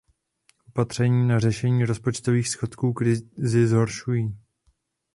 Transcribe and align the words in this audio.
Opatření 0.67 1.27
na 1.27 1.39
řešení 1.39 1.85
rozpočtových 1.85 2.49
schodků 2.49 2.93
krizi 2.93 3.67
zhoršují. 3.67 4.37